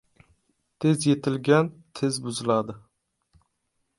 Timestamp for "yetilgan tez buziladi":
1.09-2.77